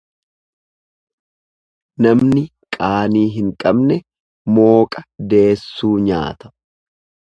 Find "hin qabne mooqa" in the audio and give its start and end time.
3.35-5.05